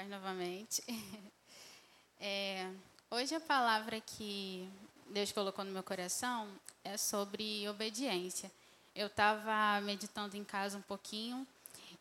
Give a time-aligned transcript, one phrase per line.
[0.00, 0.82] paz novamente.
[2.22, 2.70] É,
[3.10, 4.68] hoje a palavra que
[5.08, 6.46] Deus colocou no meu coração
[6.84, 8.52] é sobre obediência.
[8.94, 11.46] Eu estava meditando em casa um pouquinho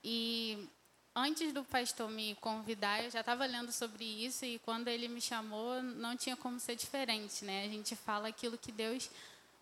[0.03, 0.67] e
[1.15, 5.21] antes do pastor me convidar, eu já estava lendo sobre isso e quando ele me
[5.21, 7.63] chamou, não tinha como ser diferente, né?
[7.63, 9.09] A gente fala aquilo que Deus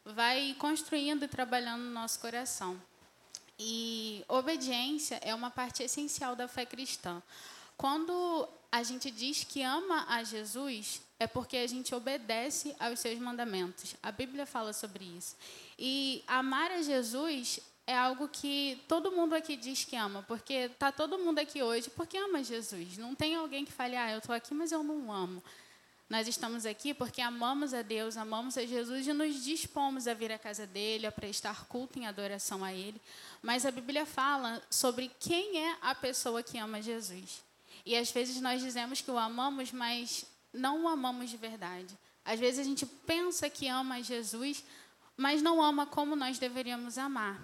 [0.04, 2.82] vai construindo e trabalhando no nosso coração.
[3.60, 7.22] E obediência é uma parte essencial da fé cristã.
[7.78, 13.20] Quando a gente diz que ama a Jesus, é porque a gente obedece aos seus
[13.20, 13.96] mandamentos.
[14.02, 15.36] A Bíblia fala sobre isso.
[15.78, 20.92] E amar a Jesus é algo que todo mundo aqui diz que ama, porque tá
[20.92, 22.98] todo mundo aqui hoje porque ama Jesus.
[22.98, 25.42] Não tem alguém que fale, ah, eu estou aqui, mas eu não amo.
[26.10, 30.32] Nós estamos aqui porque amamos a Deus, amamos a Jesus e nos dispomos a vir
[30.32, 33.00] à casa dele, a prestar culto em adoração a ele.
[33.42, 37.47] Mas a Bíblia fala sobre quem é a pessoa que ama Jesus.
[37.88, 41.98] E às vezes nós dizemos que o amamos, mas não o amamos de verdade.
[42.26, 44.62] Às vezes a gente pensa que ama Jesus,
[45.16, 47.42] mas não ama como nós deveríamos amar.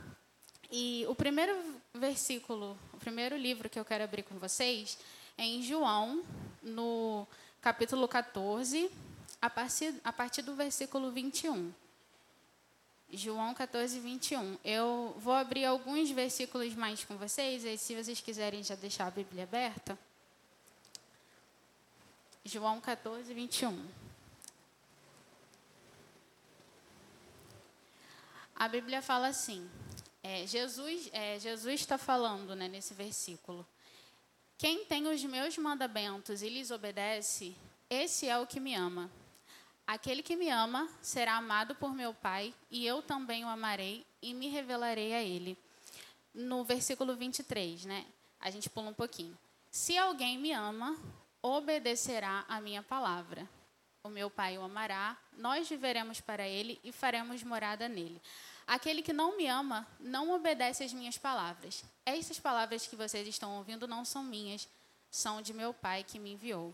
[0.70, 1.58] E o primeiro
[1.94, 4.98] versículo, o primeiro livro que eu quero abrir com vocês
[5.38, 6.22] é em João,
[6.62, 7.26] no
[7.62, 8.92] capítulo 14,
[9.42, 11.72] a partir, a partir do versículo 21.
[13.14, 14.58] João 14, 21.
[14.66, 19.12] Eu vou abrir alguns versículos mais com vocês, e se vocês quiserem já deixar a
[19.12, 19.98] Bíblia aberta.
[22.46, 23.88] João 14, 21.
[28.54, 29.70] A Bíblia fala assim:
[30.22, 33.66] é, Jesus é, Jesus está falando né, nesse versículo.
[34.58, 37.56] Quem tem os meus mandamentos e lhes obedece,
[37.90, 39.10] esse é o que me ama.
[39.88, 44.34] Aquele que me ama será amado por meu Pai, e eu também o amarei e
[44.34, 45.58] me revelarei a ele.
[46.34, 48.06] No versículo 23, né?
[48.40, 49.38] A gente pula um pouquinho.
[49.72, 50.98] Se alguém me ama,
[51.44, 53.48] obedecerá a minha palavra.
[54.04, 58.22] O meu Pai o amará, nós viveremos para ele e faremos morada nele.
[58.66, 61.84] Aquele que não me ama não obedece às minhas palavras.
[62.06, 64.68] Essas palavras que vocês estão ouvindo não são minhas,
[65.12, 66.74] são de meu Pai que me enviou.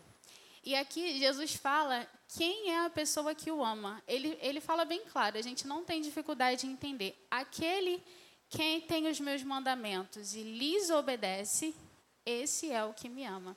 [0.64, 4.02] E aqui Jesus fala quem é a pessoa que o ama.
[4.06, 7.26] Ele, ele fala bem claro, a gente não tem dificuldade de entender.
[7.30, 8.02] Aquele
[8.48, 11.74] quem tem os meus mandamentos e lhes obedece,
[12.26, 13.56] esse é o que me ama.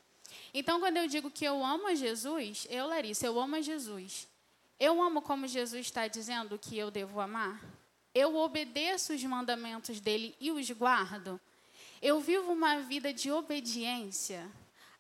[0.53, 4.27] Então, quando eu digo que eu amo a Jesus, eu, Larissa, eu amo a Jesus.
[4.79, 7.63] Eu amo como Jesus está dizendo que eu devo amar?
[8.13, 11.39] Eu obedeço os mandamentos dele e os guardo?
[12.01, 14.49] Eu vivo uma vida de obediência?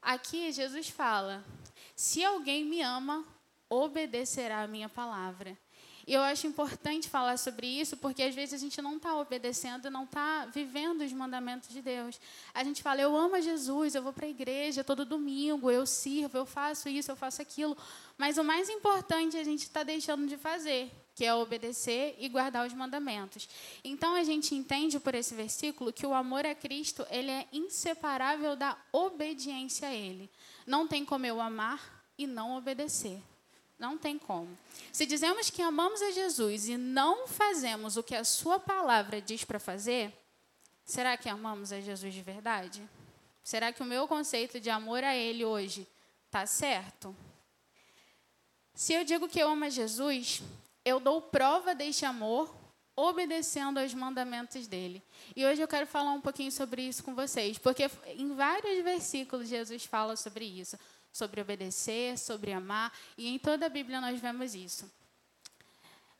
[0.01, 1.43] Aqui, Jesus fala:
[1.95, 3.25] se alguém me ama,
[3.69, 5.57] obedecerá a minha palavra.
[6.05, 9.89] E eu acho importante falar sobre isso, porque às vezes a gente não está obedecendo,
[9.89, 12.19] não está vivendo os mandamentos de Deus.
[12.53, 16.37] A gente fala, eu amo Jesus, eu vou para a igreja todo domingo, eu sirvo,
[16.37, 17.77] eu faço isso, eu faço aquilo.
[18.17, 22.67] Mas o mais importante a gente está deixando de fazer, que é obedecer e guardar
[22.67, 23.47] os mandamentos.
[23.83, 28.55] Então a gente entende por esse versículo que o amor a Cristo ele é inseparável
[28.55, 30.29] da obediência a Ele.
[30.67, 33.21] Não tem como eu amar e não obedecer.
[33.83, 34.57] Não tem como.
[34.93, 39.43] Se dizemos que amamos a Jesus e não fazemos o que a Sua palavra diz
[39.43, 40.17] para fazer,
[40.85, 42.81] será que amamos a Jesus de verdade?
[43.43, 45.85] Será que o meu conceito de amor a Ele hoje
[46.27, 47.13] está certo?
[48.73, 50.41] Se eu digo que eu amo a Jesus,
[50.85, 52.55] eu dou prova deste amor
[52.95, 55.03] obedecendo aos mandamentos dele.
[55.35, 59.49] E hoje eu quero falar um pouquinho sobre isso com vocês, porque em vários versículos
[59.49, 60.77] Jesus fala sobre isso
[61.13, 64.91] sobre obedecer, sobre amar, e em toda a Bíblia nós vemos isso.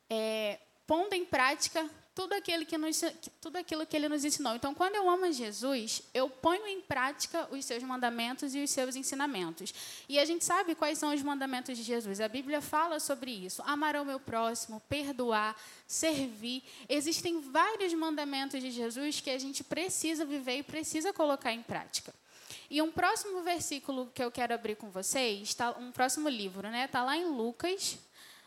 [0.10, 3.02] É, pondo em prática tudo aquilo, que nos,
[3.42, 4.56] tudo aquilo que ele nos ensinou.
[4.56, 8.96] Então, quando eu amo Jesus, eu ponho em prática os seus mandamentos e os seus
[8.96, 9.74] ensinamentos.
[10.08, 12.22] E a gente sabe quais são os mandamentos de Jesus.
[12.22, 15.56] A Bíblia fala sobre isso: amar o meu próximo, perdoar,
[15.88, 16.64] servir.
[16.88, 22.14] Existem vários mandamentos de Jesus que a gente precisa viver e precisa colocar em prática.
[22.74, 26.86] E um próximo versículo que eu quero abrir com vocês, tá, um próximo livro, né?
[26.86, 28.00] Está lá em Lucas,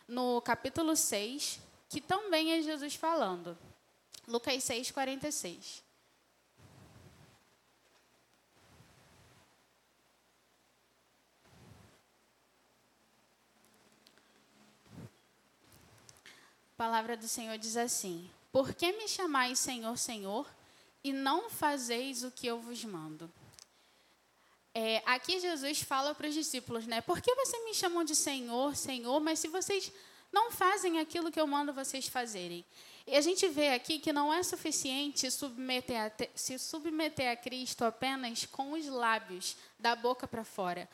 [0.08, 3.56] no capítulo 6, que também é Jesus falando.
[4.26, 5.80] Lucas 6, 46.
[16.74, 20.48] A palavra do Senhor diz assim: Por que me chamais Senhor, Senhor,
[21.04, 23.30] e não fazeis o que eu vos mando?
[24.78, 27.00] É, aqui Jesus fala para os discípulos, né?
[27.00, 29.90] Por que vocês me chamam de Senhor, Senhor, mas se vocês
[30.30, 32.62] não fazem aquilo que eu mando vocês fazerem?
[33.06, 37.86] E a gente vê aqui que não é suficiente submeter a, se submeter a Cristo
[37.86, 40.86] apenas com os lábios, da boca para fora.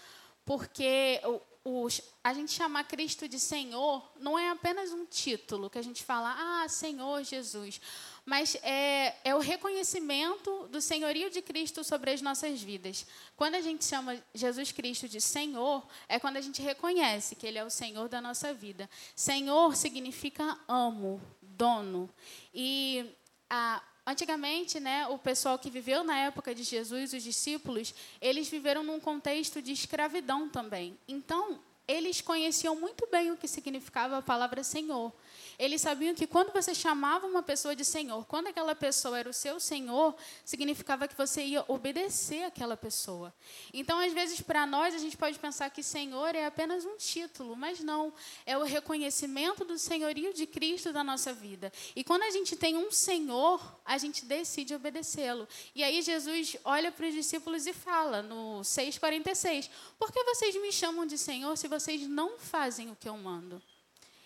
[0.45, 1.21] Porque
[1.65, 6.05] os, a gente chamar Cristo de Senhor não é apenas um título que a gente
[6.05, 7.81] fala, ah, Senhor Jesus,
[8.25, 13.07] mas é, é o reconhecimento do senhorio de Cristo sobre as nossas vidas.
[13.37, 17.59] Quando a gente chama Jesus Cristo de Senhor, é quando a gente reconhece que Ele
[17.59, 18.89] é o Senhor da nossa vida.
[19.17, 22.09] Senhor significa amo, dono.
[22.55, 23.05] E
[23.51, 28.83] a, Antigamente, né, o pessoal que viveu na época de Jesus, os discípulos, eles viveram
[28.83, 30.99] num contexto de escravidão também.
[31.07, 35.13] Então, eles conheciam muito bem o que significava a palavra Senhor.
[35.59, 39.33] Eles sabiam que quando você chamava uma pessoa de Senhor, quando aquela pessoa era o
[39.33, 40.15] seu Senhor,
[40.45, 43.33] significava que você ia obedecer aquela pessoa.
[43.73, 47.57] Então, às vezes, para nós, a gente pode pensar que Senhor é apenas um título,
[47.57, 48.13] mas não.
[48.47, 51.73] É o reconhecimento do senhorio de Cristo da nossa vida.
[51.95, 55.49] E quando a gente tem um Senhor, a gente decide obedecê-lo.
[55.75, 59.69] E aí, Jesus olha para os discípulos e fala, no 6,46,
[59.99, 63.63] Por que vocês me chamam de Senhor se vocês não fazem o que eu mando?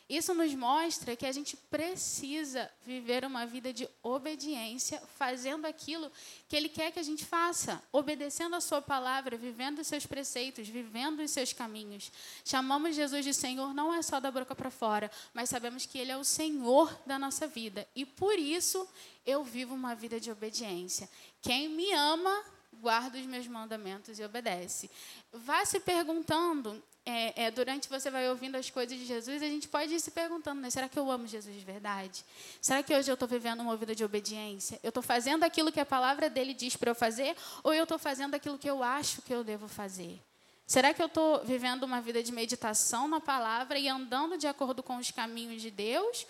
[0.08, 6.12] Isso nos mostra que a gente precisa viver uma vida de obediência, fazendo aquilo
[6.48, 10.68] que Ele quer que a gente faça, obedecendo a Sua palavra, vivendo os seus preceitos,
[10.68, 12.12] vivendo os seus caminhos.
[12.44, 16.12] Chamamos Jesus de Senhor não é só da boca para fora, mas sabemos que Ele
[16.12, 17.86] é o Senhor da nossa vida.
[17.92, 18.88] E por isso
[19.26, 21.10] eu vivo uma vida de obediência.
[21.42, 22.44] Quem me ama,
[22.74, 24.88] guarda os meus mandamentos e obedece.
[25.32, 29.68] Vá se perguntando é, é, durante você vai ouvindo as coisas de Jesus, a gente
[29.68, 32.24] pode ir se perguntando, né, será que eu amo Jesus de verdade?
[32.60, 34.80] Será que hoje eu estou vivendo uma vida de obediência?
[34.82, 37.98] Eu estou fazendo aquilo que a palavra dele diz para eu fazer, ou eu estou
[37.98, 40.20] fazendo aquilo que eu acho que eu devo fazer?
[40.66, 44.82] Será que eu estou vivendo uma vida de meditação na palavra e andando de acordo
[44.82, 46.26] com os caminhos de Deus?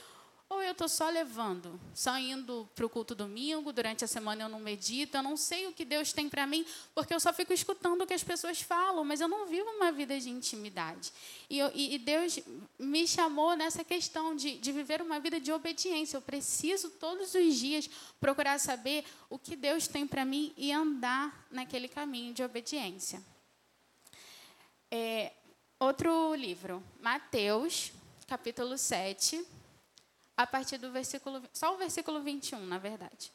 [0.49, 4.49] Ou eu estou só levando, só indo para o culto domingo, durante a semana eu
[4.49, 6.65] não medito, eu não sei o que Deus tem para mim,
[6.95, 9.91] porque eu só fico escutando o que as pessoas falam, mas eu não vivo uma
[9.91, 11.13] vida de intimidade.
[11.51, 12.39] E, eu, e Deus
[12.79, 16.17] me chamou nessa questão de, de viver uma vida de obediência.
[16.17, 17.91] Eu preciso todos os dias
[18.21, 23.21] procurar saber o que Deus tem para mim e andar naquele caminho de obediência.
[24.93, 25.33] É,
[25.81, 27.91] outro livro, Mateus,
[28.29, 29.56] capítulo 7
[30.37, 33.33] a partir do versículo, só o versículo 21, na verdade.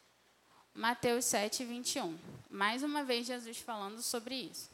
[0.73, 2.17] Mateus 7, 21.
[2.49, 4.69] Mais uma vez, Jesus falando sobre isso.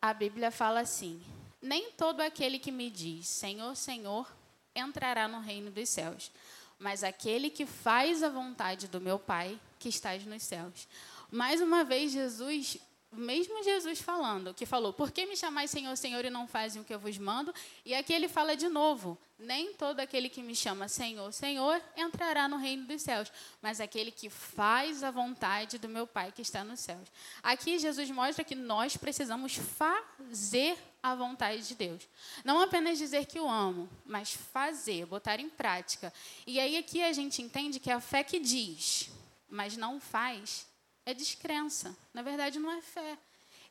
[0.00, 1.20] A Bíblia fala assim:
[1.60, 4.30] Nem todo aquele que me diz Senhor, Senhor
[4.74, 6.30] entrará no reino dos céus,
[6.78, 10.86] mas aquele que faz a vontade do meu Pai que estás nos céus.
[11.30, 12.78] Mais uma vez, Jesus
[13.10, 16.84] mesmo Jesus falando, que falou, por que me chamais Senhor, Senhor e não fazem o
[16.84, 17.54] que eu vos mando?
[17.84, 22.46] E aqui ele fala de novo, nem todo aquele que me chama Senhor, Senhor entrará
[22.46, 23.32] no reino dos céus,
[23.62, 27.08] mas aquele que faz a vontade do meu Pai que está nos céus.
[27.42, 32.06] Aqui Jesus mostra que nós precisamos fazer a vontade de Deus.
[32.44, 36.12] Não apenas dizer que o amo, mas fazer, botar em prática.
[36.46, 39.10] E aí aqui a gente entende que é a fé que diz,
[39.48, 40.67] mas não faz,
[41.10, 41.96] é descrença.
[42.12, 43.16] Na verdade, não é fé.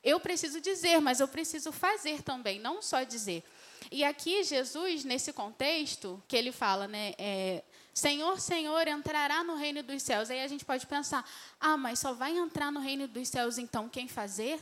[0.02, 3.44] Eu preciso dizer, mas eu preciso fazer também, não só dizer.
[3.92, 7.14] E aqui, Jesus, nesse contexto, que ele fala, né?
[7.16, 7.62] É,
[7.94, 10.30] Senhor, Senhor, entrará no reino dos céus.
[10.30, 11.24] Aí a gente pode pensar:
[11.60, 14.60] ah, mas só vai entrar no reino dos céus então quem fazer?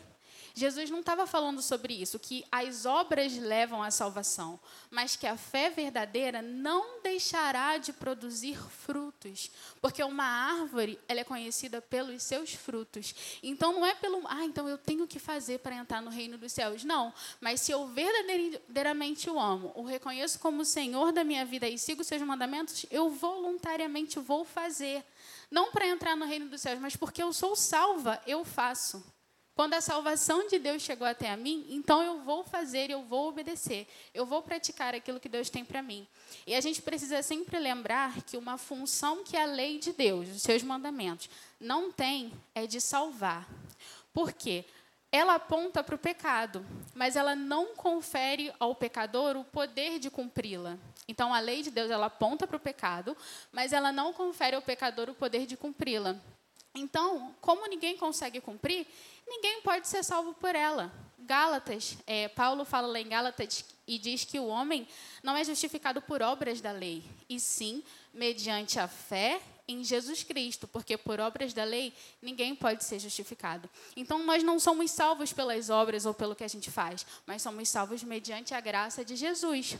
[0.58, 4.58] Jesus não estava falando sobre isso, que as obras levam à salvação,
[4.90, 9.50] mas que a fé verdadeira não deixará de produzir frutos,
[9.82, 13.14] porque uma árvore ela é conhecida pelos seus frutos.
[13.42, 16.52] Então não é pelo, ah, então eu tenho que fazer para entrar no reino dos
[16.52, 16.82] céus.
[16.84, 21.68] Não, mas se eu verdadeiramente o amo, o reconheço como o Senhor da minha vida
[21.68, 25.04] e sigo seus mandamentos, eu voluntariamente vou fazer.
[25.50, 29.15] Não para entrar no reino dos céus, mas porque eu sou salva, eu faço.
[29.56, 33.30] Quando a salvação de Deus chegou até a mim, então eu vou fazer, eu vou
[33.30, 36.06] obedecer, eu vou praticar aquilo que Deus tem para mim.
[36.46, 40.42] E a gente precisa sempre lembrar que uma função que a lei de Deus, os
[40.42, 43.48] seus mandamentos, não tem é de salvar.
[44.12, 44.62] Por quê?
[45.10, 46.62] Ela aponta para o pecado,
[46.94, 50.76] mas ela não confere ao pecador o poder de cumpri-la.
[51.08, 53.16] Então, a lei de Deus ela aponta para o pecado,
[53.50, 56.20] mas ela não confere ao pecador o poder de cumpri-la.
[56.76, 58.86] Então, como ninguém consegue cumprir,
[59.26, 60.92] ninguém pode ser salvo por ela.
[61.18, 64.86] Gálatas, é, Paulo fala lá em Gálatas e diz que o homem
[65.22, 70.68] não é justificado por obras da lei, e sim mediante a fé em Jesus Cristo,
[70.68, 71.92] porque por obras da lei
[72.22, 73.68] ninguém pode ser justificado.
[73.96, 77.68] Então nós não somos salvos pelas obras ou pelo que a gente faz, mas somos
[77.68, 79.76] salvos mediante a graça de Jesus.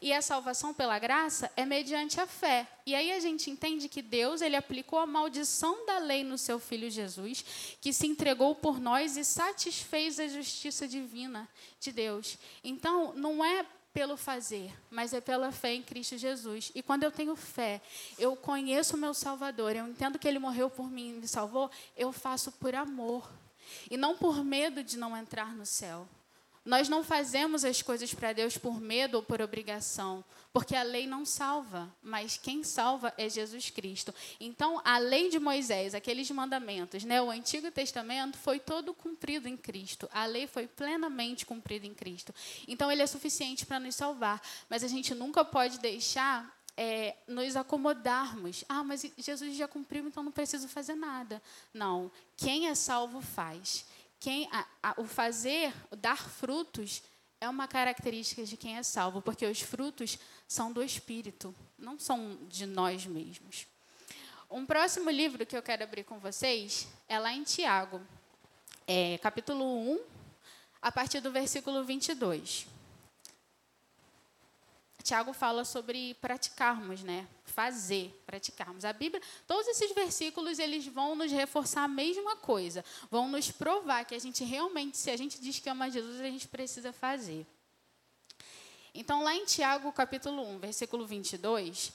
[0.00, 2.68] E a salvação pela graça é mediante a fé.
[2.84, 6.58] E aí a gente entende que Deus ele aplicou a maldição da lei no seu
[6.58, 11.48] filho Jesus, que se entregou por nós e satisfez a justiça divina
[11.80, 12.38] de Deus.
[12.62, 16.72] Então, não é pelo fazer, mas é pela fé em Cristo Jesus.
[16.74, 17.80] E quando eu tenho fé,
[18.18, 21.70] eu conheço o meu Salvador, eu entendo que ele morreu por mim e me salvou,
[21.96, 23.30] eu faço por amor
[23.88, 26.08] e não por medo de não entrar no céu.
[26.64, 31.06] Nós não fazemos as coisas para Deus por medo ou por obrigação, porque a lei
[31.06, 34.14] não salva, mas quem salva é Jesus Cristo.
[34.40, 39.56] Então, a lei de Moisés, aqueles mandamentos, né, o Antigo Testamento foi todo cumprido em
[39.56, 40.08] Cristo.
[40.10, 42.34] A lei foi plenamente cumprida em Cristo.
[42.66, 44.40] Então, ele é suficiente para nos salvar,
[44.70, 48.64] mas a gente nunca pode deixar é, nos acomodarmos.
[48.68, 51.42] Ah, mas Jesus já cumpriu, então não preciso fazer nada.
[51.72, 52.10] Não.
[52.36, 53.84] Quem é salvo faz
[54.24, 57.02] quem a, a, o fazer, o dar frutos,
[57.38, 62.38] é uma característica de quem é salvo, porque os frutos são do Espírito, não são
[62.48, 63.66] de nós mesmos.
[64.50, 68.00] Um próximo livro que eu quero abrir com vocês é lá em Tiago,
[68.86, 69.62] é, capítulo
[69.92, 70.00] 1,
[70.80, 72.66] a partir do versículo 22.
[75.04, 77.28] Tiago fala sobre praticarmos, né?
[77.44, 78.86] Fazer, praticarmos.
[78.86, 82.82] A Bíblia, todos esses versículos, eles vão nos reforçar a mesma coisa.
[83.10, 86.24] Vão nos provar que a gente realmente, se a gente diz que ama Jesus, a
[86.24, 87.46] gente precisa fazer.
[88.94, 91.92] Então, lá em Tiago, capítulo 1, versículo 22,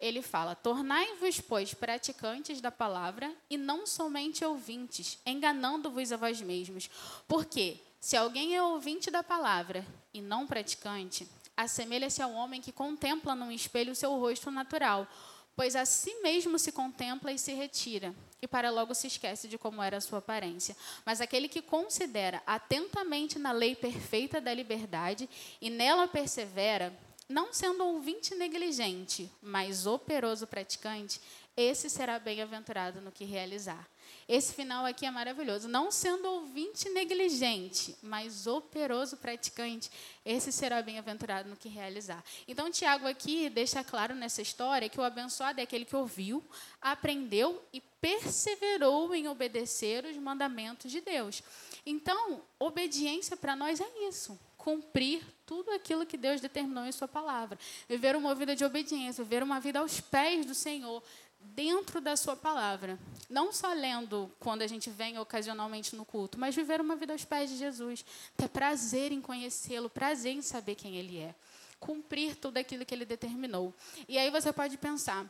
[0.00, 6.90] ele fala: Tornai-vos, pois, praticantes da palavra e não somente ouvintes, enganando-vos a vós mesmos.
[7.28, 13.34] Porque, se alguém é ouvinte da palavra e não praticante, assemelha-se ao homem que contempla
[13.34, 15.08] num espelho o seu rosto natural,
[15.56, 19.58] pois a si mesmo se contempla e se retira, e para logo se esquece de
[19.58, 20.76] como era a sua aparência.
[21.04, 25.28] Mas aquele que considera atentamente na lei perfeita da liberdade
[25.60, 26.96] e nela persevera,
[27.28, 31.20] não sendo ouvinte negligente, mas operoso praticante,
[31.56, 33.84] esse será bem-aventurado no que realizar.
[34.28, 35.68] Esse final aqui é maravilhoso.
[35.68, 39.90] Não sendo ouvinte negligente, mas operoso praticante,
[40.24, 42.22] esse será bem-aventurado no que realizar.
[42.46, 46.44] Então, Tiago aqui deixa claro nessa história que o abençoado é aquele que ouviu,
[46.80, 51.42] aprendeu e perseverou em obedecer os mandamentos de Deus.
[51.86, 54.38] Então, obediência para nós é isso
[54.68, 57.58] cumprir tudo aquilo que Deus determinou em Sua palavra.
[57.88, 61.02] Viver uma vida de obediência, viver uma vida aos pés do Senhor,
[61.40, 62.98] dentro da sua palavra.
[63.28, 67.24] Não só lendo quando a gente vem ocasionalmente no culto, mas viver uma vida aos
[67.24, 68.04] pés de Jesus.
[68.36, 71.34] Ter prazer em conhecê-lo, prazer em saber quem ele é.
[71.78, 73.74] Cumprir tudo aquilo que ele determinou.
[74.08, 75.26] E aí você pode pensar,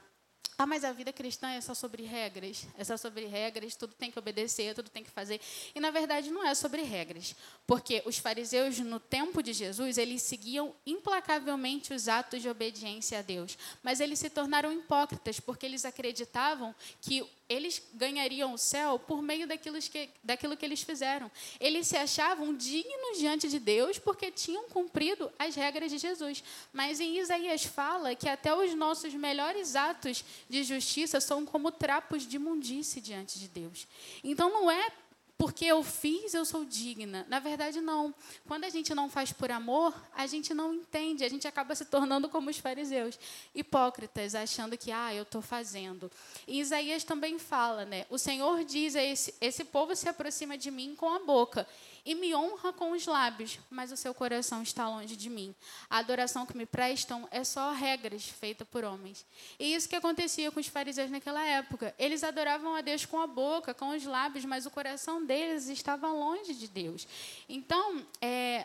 [0.61, 4.11] ah, mas a vida cristã é só sobre regras, é só sobre regras, tudo tem
[4.11, 5.41] que obedecer, tudo tem que fazer.
[5.73, 10.21] E na verdade não é sobre regras, porque os fariseus no tempo de Jesus, eles
[10.21, 15.85] seguiam implacavelmente os atos de obediência a Deus, mas eles se tornaram hipócritas porque eles
[15.85, 21.31] acreditavam que eles ganhariam o céu por meio daquilo que, daquilo que eles fizeram.
[21.59, 26.45] Eles se achavam dignos diante de Deus porque tinham cumprido as regras de Jesus.
[26.73, 32.27] Mas em Isaías fala que até os nossos melhores atos de justiça são como trapos
[32.27, 33.87] de imundície diante de Deus.
[34.23, 34.91] Então não é
[35.39, 37.25] porque eu fiz, eu sou digna.
[37.29, 38.13] Na verdade, não.
[38.49, 41.85] Quando a gente não faz por amor, a gente não entende, a gente acaba se
[41.85, 43.17] tornando como os fariseus,
[43.55, 46.11] hipócritas, achando que, ah, eu estou fazendo.
[46.45, 48.05] E Isaías também fala, né?
[48.11, 51.69] O Senhor diz a esse, esse povo se aproxima de mim com a boca
[52.09, 55.55] e me honra com os lábios, mas o seu coração está longe de mim.
[55.91, 59.27] A adoração que me prestam é só regras feitas por homens.
[59.59, 61.95] E isso que acontecia com os fariseus naquela época.
[61.99, 66.11] Eles adoravam a Deus com a boca, com os lábios, mas o coração deles estava
[66.11, 67.07] longe de Deus.
[67.47, 68.65] Então, é,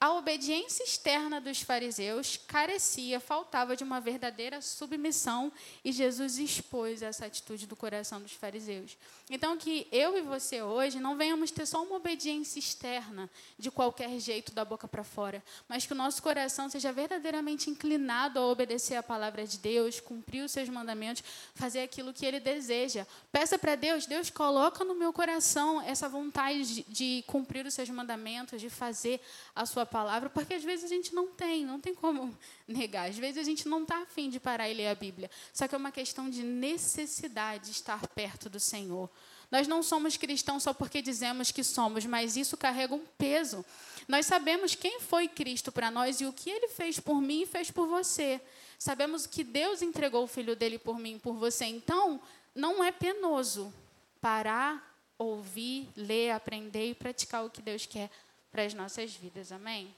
[0.00, 5.50] a obediência externa dos fariseus carecia, faltava de uma verdadeira submissão,
[5.84, 8.98] e Jesus expôs essa atitude do coração dos fariseus.
[9.30, 14.18] Então, que eu e você hoje não venhamos ter só uma obediência externa, de qualquer
[14.20, 18.96] jeito, da boca para fora, mas que o nosso coração seja verdadeiramente inclinado a obedecer
[18.96, 21.24] a palavra de Deus, cumprir os seus mandamentos,
[21.54, 23.06] fazer aquilo que ele deseja.
[23.32, 28.60] Peça para Deus, Deus coloca no meu coração essa vontade de, cumprir os seus mandamentos,
[28.60, 29.20] de fazer
[29.54, 32.36] a sua palavra, porque às vezes a gente não tem, não tem como
[32.66, 33.08] negar.
[33.08, 35.30] Às vezes a gente não está afim de parar e ler a Bíblia.
[35.52, 39.10] Só que é uma questão de necessidade de estar perto do Senhor.
[39.50, 43.64] Nós não somos cristãos só porque dizemos que somos, mas isso carrega um peso.
[44.08, 47.46] Nós sabemos quem foi Cristo para nós e o que ele fez por mim e
[47.46, 48.40] fez por você.
[48.78, 51.64] Sabemos que Deus entregou o filho dele por mim e por você.
[51.66, 52.20] Então,
[52.54, 53.72] não é penoso
[54.20, 58.10] parar, ouvir, ler, aprender e praticar o que Deus quer
[58.54, 59.50] para as nossas vidas.
[59.50, 59.92] Amém?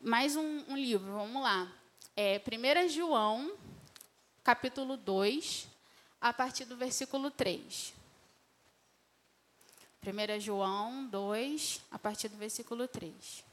[0.00, 1.68] mais um, um livro, vamos lá.
[2.14, 3.56] É, 1 João,
[4.44, 5.66] capítulo 2,
[6.20, 7.92] a partir do versículo 3.
[10.06, 13.44] 1 João 2, a partir do versículo 3.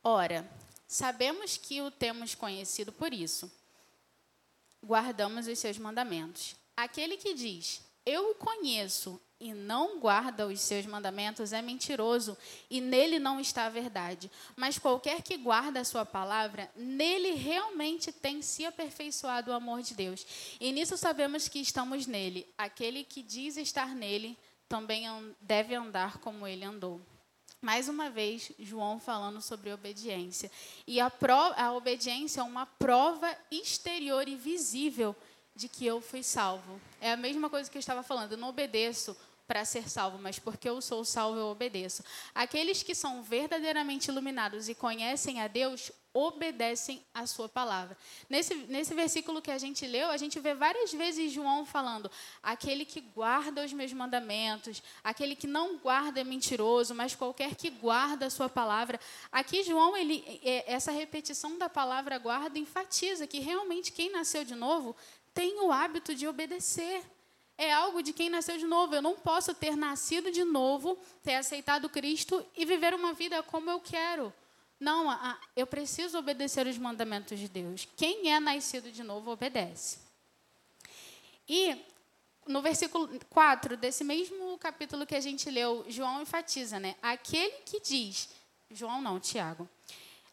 [0.00, 0.48] Ora,
[0.86, 3.50] sabemos que o temos conhecido por isso.
[4.80, 6.54] Guardamos os seus mandamentos.
[6.76, 12.36] Aquele que diz, eu o conheço e não guarda os seus mandamentos é mentiroso
[12.70, 14.30] e nele não está a verdade.
[14.56, 19.94] Mas qualquer que guarda a sua palavra, nele realmente tem se aperfeiçoado o amor de
[19.94, 20.26] Deus.
[20.60, 22.46] E nisso sabemos que estamos nele.
[22.56, 25.06] Aquele que diz estar nele também
[25.40, 27.00] deve andar como ele andou.
[27.60, 30.50] Mais uma vez, João falando sobre obediência.
[30.86, 35.16] E a, prova, a obediência é uma prova exterior e visível
[35.54, 36.80] de que eu fui salvo.
[37.00, 38.32] É a mesma coisa que eu estava falando.
[38.32, 42.02] Eu não obedeço para ser salvo, mas porque eu sou salvo, eu obedeço.
[42.34, 47.96] Aqueles que são verdadeiramente iluminados e conhecem a Deus, obedecem a sua palavra.
[48.30, 52.10] Nesse, nesse versículo que a gente leu, a gente vê várias vezes João falando:
[52.42, 57.68] aquele que guarda os meus mandamentos, aquele que não guarda é mentiroso, mas qualquer que
[57.68, 58.98] guarda a sua palavra.
[59.30, 64.54] Aqui, João, ele, é, essa repetição da palavra guarda enfatiza que realmente quem nasceu de
[64.54, 64.96] novo
[65.34, 67.02] tem o hábito de obedecer.
[67.58, 68.94] É algo de quem nasceu de novo.
[68.94, 73.68] Eu não posso ter nascido de novo, ter aceitado Cristo e viver uma vida como
[73.68, 74.32] eu quero.
[74.80, 75.06] Não,
[75.54, 77.88] eu preciso obedecer os mandamentos de Deus.
[77.96, 79.98] Quem é nascido de novo obedece.
[81.48, 81.76] E
[82.46, 86.96] no versículo 4 desse mesmo capítulo que a gente leu, João enfatiza, né?
[87.02, 88.28] Aquele que diz,
[88.70, 89.68] João não, Tiago.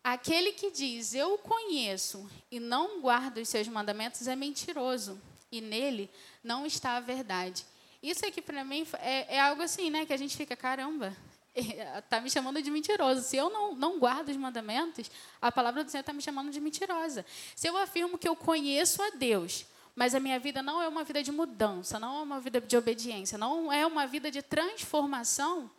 [0.03, 5.61] Aquele que diz, eu o conheço e não guarda os seus mandamentos é mentiroso, e
[5.61, 6.09] nele
[6.43, 7.65] não está a verdade.
[8.01, 10.05] Isso aqui, para mim, é, é, algo assim, né?
[10.05, 11.15] Que a gente fica, caramba,
[11.53, 13.21] está me chamando de mentiroso.
[13.21, 16.59] Se eu não, não guardo os mandamentos, a palavra do Senhor está me chamando de
[16.59, 17.23] mentirosa.
[17.55, 21.03] Se eu afirmo que eu conheço a Deus, mas a minha vida não é uma
[21.03, 25.69] vida de mudança, não é uma vida de obediência, não é uma vida de transformação,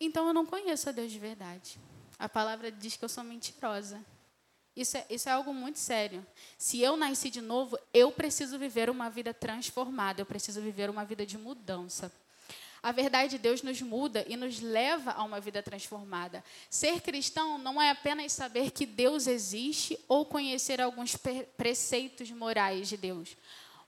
[0.00, 1.78] então eu não conheço a Deus de verdade.
[2.22, 4.00] A palavra diz que eu sou mentirosa.
[4.76, 6.24] Isso é, isso é algo muito sério.
[6.56, 11.04] Se eu nasci de novo, eu preciso viver uma vida transformada, eu preciso viver uma
[11.04, 12.12] vida de mudança.
[12.80, 16.44] A verdade de Deus nos muda e nos leva a uma vida transformada.
[16.70, 21.16] Ser cristão não é apenas saber que Deus existe ou conhecer alguns
[21.56, 23.36] preceitos morais de Deus,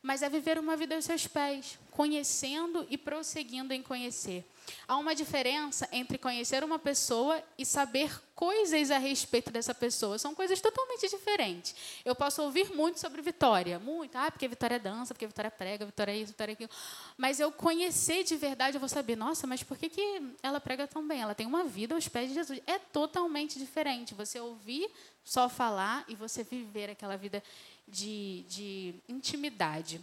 [0.03, 4.45] mas é viver uma vida aos seus pés, conhecendo e prosseguindo em conhecer.
[4.87, 10.19] Há uma diferença entre conhecer uma pessoa e saber coisas a respeito dessa pessoa.
[10.19, 11.75] São coisas totalmente diferentes.
[12.05, 16.15] Eu posso ouvir muito sobre Vitória, muito, ah, porque Vitória dança, porque Vitória prega, Vitória
[16.15, 16.71] isso, Vitória aquilo.
[17.17, 20.87] Mas eu conhecer de verdade, eu vou saber, nossa, mas por que, que ela prega
[20.87, 21.21] tão bem?
[21.21, 22.61] Ela tem uma vida aos pés de Jesus.
[22.67, 24.15] É totalmente diferente.
[24.15, 24.91] Você ouvir
[25.25, 27.43] só falar e você viver aquela vida
[27.89, 30.01] de, de intimidade.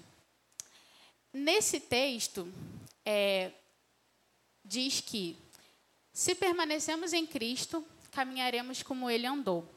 [1.34, 2.52] Nesse texto,
[3.06, 3.52] é,
[4.71, 5.38] diz que
[6.13, 9.67] se permanecemos em Cristo, caminharemos como ele andou.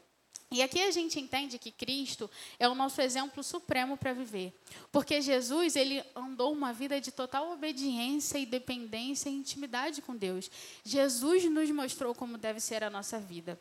[0.49, 4.53] E aqui a gente entende que Cristo é o nosso exemplo supremo para viver.
[4.91, 10.49] Porque Jesus, ele andou uma vida de total obediência e dependência e intimidade com Deus.
[10.83, 13.59] Jesus nos mostrou como deve ser a nossa vida.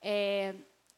[0.00, 0.54] É,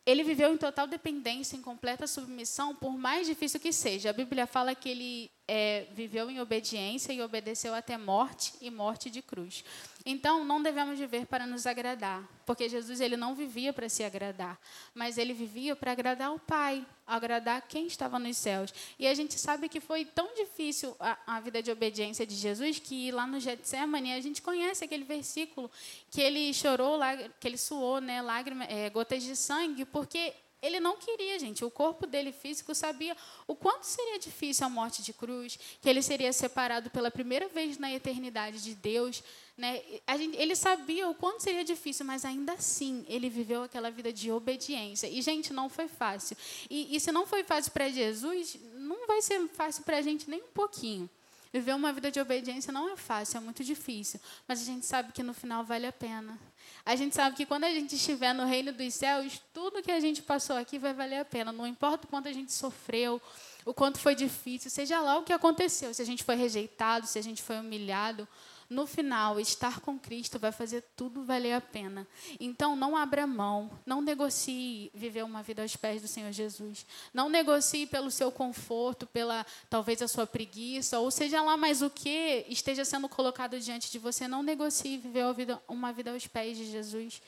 [0.06, 4.10] ele viveu em total dependência, em completa submissão, por mais difícil que seja.
[4.10, 9.10] A Bíblia fala que ele é, viveu em obediência e obedeceu até morte e morte
[9.10, 9.64] de cruz.
[10.04, 14.58] Então, não devemos viver para nos agradar, porque Jesus ele não vivia para se agradar,
[14.94, 18.72] mas ele vivia para agradar o Pai, agradar quem estava nos céus.
[18.98, 22.78] E a gente sabe que foi tão difícil a, a vida de obediência de Jesus
[22.78, 25.70] que lá no Getsemane a gente conhece aquele versículo
[26.10, 26.98] que ele chorou,
[27.38, 31.64] que ele suou, né, lágrimas, é, gotas de sangue, porque ele não queria, gente.
[31.64, 33.16] O corpo dele físico sabia
[33.48, 37.76] o quanto seria difícil a morte de cruz, que ele seria separado pela primeira vez
[37.78, 39.24] na eternidade de Deus.
[39.58, 39.82] Né?
[40.16, 44.30] Gente, ele sabia o quanto seria difícil, mas ainda assim ele viveu aquela vida de
[44.30, 45.08] obediência.
[45.08, 46.36] E, gente, não foi fácil.
[46.70, 50.30] E, e se não foi fácil para Jesus, não vai ser fácil para a gente
[50.30, 51.10] nem um pouquinho.
[51.52, 54.18] Viver uma vida de obediência não é fácil, é muito difícil.
[54.48, 56.38] Mas a gente sabe que no final vale a pena.
[56.84, 60.00] A gente sabe que quando a gente estiver no reino dos céus, tudo que a
[60.00, 61.52] gente passou aqui vai valer a pena.
[61.52, 63.20] Não importa o quanto a gente sofreu,
[63.64, 67.18] o quanto foi difícil, seja lá o que aconteceu, se a gente foi rejeitado, se
[67.18, 68.26] a gente foi humilhado,
[68.72, 72.06] no final, estar com Cristo vai fazer tudo valer a pena.
[72.40, 76.86] Então, não abra mão, não negocie viver uma vida aos pés do Senhor Jesus.
[77.12, 81.90] Não negocie pelo seu conforto, pela talvez a sua preguiça, ou seja lá mais o
[81.90, 84.26] que esteja sendo colocado diante de você.
[84.26, 87.20] Não negocie viver uma vida, uma vida aos pés de Jesus.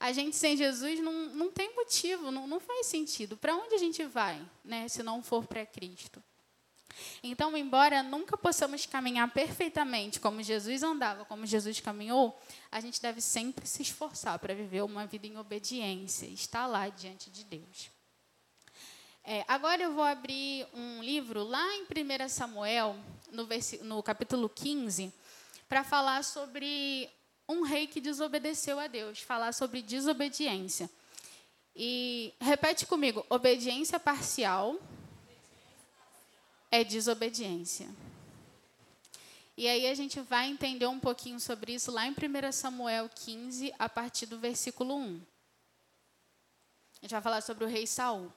[0.00, 3.36] A gente sem Jesus não, não tem motivo, não, não faz sentido.
[3.36, 6.22] Para onde a gente vai, né, se não for para Cristo?
[7.22, 12.38] Então, embora nunca possamos caminhar perfeitamente como Jesus andava, como Jesus caminhou,
[12.70, 17.30] a gente deve sempre se esforçar para viver uma vida em obediência, estar lá diante
[17.30, 17.90] de Deus.
[19.24, 22.96] É, agora eu vou abrir um livro lá em 1 Samuel,
[23.30, 23.46] no,
[23.82, 25.12] no capítulo 15,
[25.68, 27.10] para falar sobre
[27.48, 30.88] um rei que desobedeceu a Deus, falar sobre desobediência.
[31.74, 34.76] E repete comigo: obediência parcial
[36.70, 37.88] é desobediência.
[39.56, 43.74] E aí a gente vai entender um pouquinho sobre isso lá em 1 Samuel 15,
[43.78, 45.20] a partir do versículo 1.
[47.00, 48.32] A gente vai falar sobre o rei Saul.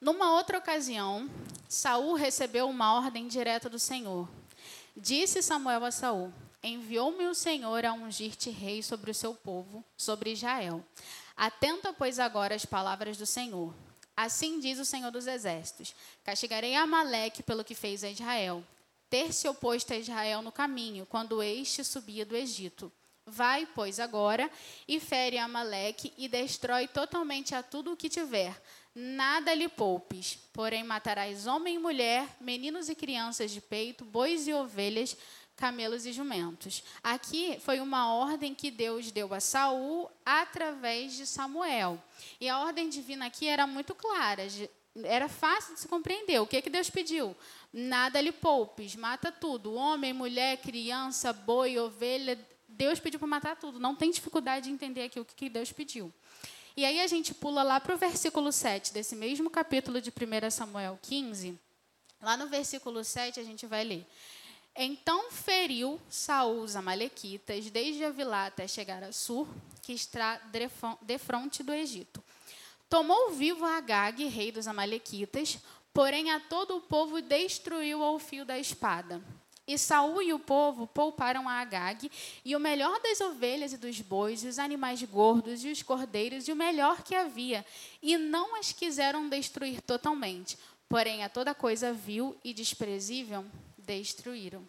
[0.00, 1.30] Numa outra ocasião,
[1.68, 4.28] Saul recebeu uma ordem direta do Senhor.
[4.96, 10.32] Disse Samuel a Saul: Enviou-me o Senhor a ungir-te rei sobre o seu povo, sobre
[10.32, 10.82] Israel.
[11.36, 13.74] Atenta, pois, agora às palavras do Senhor.
[14.16, 18.64] Assim diz o Senhor dos Exércitos: Castigarei Amaleque pelo que fez a Israel.
[19.10, 22.90] Ter se oposto a Israel no caminho, quando este subia do Egito.
[23.26, 24.50] Vai, pois, agora
[24.86, 28.60] e fere Amaleque e destrói totalmente a tudo o que tiver.
[28.94, 34.52] Nada lhe poupes, porém matarás homem e mulher, meninos e crianças de peito, bois e
[34.52, 35.16] ovelhas,
[35.56, 36.82] camelos e jumentos.
[37.02, 42.02] Aqui foi uma ordem que Deus deu a Saul através de Samuel.
[42.40, 44.46] E a ordem divina aqui era muito clara,
[45.02, 46.40] era fácil de se compreender.
[46.40, 47.36] O que, que Deus pediu?
[47.72, 49.74] Nada lhe poupes, mata tudo.
[49.74, 52.38] Homem, mulher, criança, boi, ovelha.
[52.68, 53.80] Deus pediu para matar tudo.
[53.80, 56.12] Não tem dificuldade de entender aqui o que, que Deus pediu.
[56.76, 60.50] E aí a gente pula lá para o versículo 7 desse mesmo capítulo de 1
[60.50, 61.58] Samuel 15.
[62.20, 64.06] Lá no versículo 7 a gente vai ler.
[64.76, 69.46] Então feriu Saul os amalequitas, desde Avilá até chegar a Sur,
[69.82, 70.40] que está
[71.02, 72.22] defronte do Egito.
[72.90, 75.58] Tomou vivo Agag, rei dos amalequitas,
[75.92, 79.22] porém a todo o povo destruiu ao fio da espada.
[79.66, 82.10] E Saul e o povo pouparam a Agag,
[82.44, 86.48] e o melhor das ovelhas e dos bois, e os animais gordos e os cordeiros,
[86.48, 87.64] e o melhor que havia,
[88.02, 90.58] e não as quiseram destruir totalmente.
[90.88, 93.44] Porém, a toda coisa vil e desprezível
[93.84, 94.66] destruíram.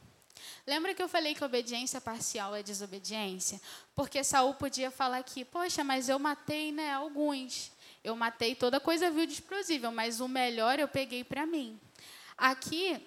[0.68, 3.62] Lembra que eu falei que obediência parcial é desobediência?
[3.96, 7.72] Porque Saul podia falar aqui, poxa, mas eu matei né, alguns.
[8.04, 11.80] Eu matei toda coisa vil desprezível, mas o melhor eu peguei para mim.
[12.38, 13.02] Aqui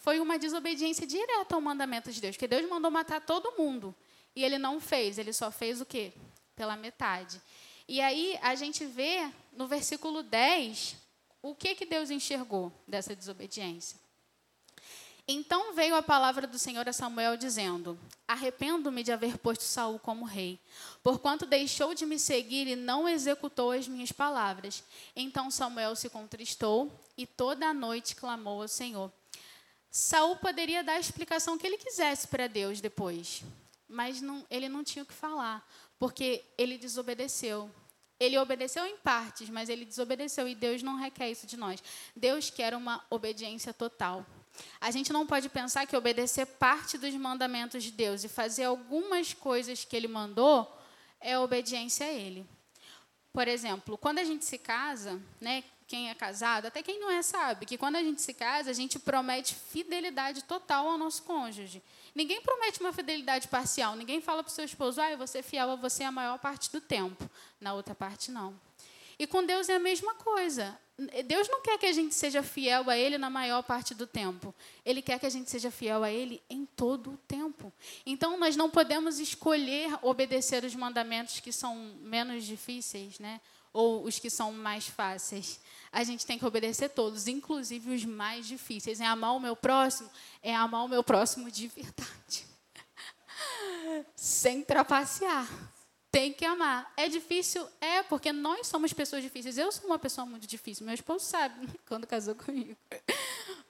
[0.00, 3.94] foi uma desobediência direta ao mandamento de Deus, que Deus mandou matar todo mundo.
[4.34, 6.12] E ele não fez, ele só fez o quê?
[6.54, 7.40] Pela metade.
[7.86, 10.96] E aí a gente vê no versículo 10
[11.42, 13.98] o que, que Deus enxergou dessa desobediência.
[15.30, 20.24] Então veio a palavra do Senhor a Samuel dizendo: Arrependo-me de haver posto Saul como
[20.24, 20.58] rei,
[21.02, 24.82] porquanto deixou de me seguir e não executou as minhas palavras.
[25.14, 29.12] Então Samuel se contristou e toda a noite clamou ao Senhor.
[29.90, 33.42] Saul poderia dar a explicação que ele quisesse para Deus depois,
[33.86, 35.66] mas não, ele não tinha o que falar,
[35.98, 37.70] porque ele desobedeceu.
[38.18, 41.82] Ele obedeceu em partes, mas ele desobedeceu e Deus não requer isso de nós.
[42.16, 44.26] Deus quer uma obediência total.
[44.80, 49.34] A gente não pode pensar que obedecer parte dos mandamentos de Deus e fazer algumas
[49.34, 50.70] coisas que Ele mandou
[51.20, 52.46] é obediência a Ele.
[53.32, 57.22] Por exemplo, quando a gente se casa, né, quem é casado, até quem não é
[57.22, 61.82] sabe, que quando a gente se casa, a gente promete fidelidade total ao nosso cônjuge.
[62.14, 63.96] Ninguém promete uma fidelidade parcial.
[63.96, 66.38] Ninguém fala para o seu esposo, ah, eu vou ser fiel a você a maior
[66.38, 67.28] parte do tempo.
[67.60, 68.54] Na outra parte, não.
[69.18, 70.78] E com Deus é a mesma coisa.
[71.26, 74.54] Deus não quer que a gente seja fiel a Ele na maior parte do tempo.
[74.84, 77.72] Ele quer que a gente seja fiel a Ele em todo o tempo.
[78.04, 83.40] Então, nós não podemos escolher obedecer os mandamentos que são menos difíceis, né?
[83.72, 85.60] ou os que são mais fáceis.
[85.92, 89.00] A gente tem que obedecer todos, inclusive os mais difíceis.
[89.00, 90.10] É amar o meu próximo,
[90.42, 92.44] é amar o meu próximo de verdade.
[94.16, 95.48] Sem trapacear
[96.18, 96.92] tem que amar.
[96.96, 97.64] É difícil?
[97.80, 99.56] É, porque nós somos pessoas difíceis.
[99.56, 100.84] Eu sou uma pessoa muito difícil.
[100.84, 102.76] Meu esposo sabe quando casou comigo.